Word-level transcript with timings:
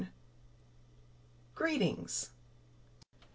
A. 0.01 0.07
GREETINGS! 1.53 2.31